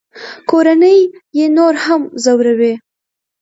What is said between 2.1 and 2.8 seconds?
ځوروي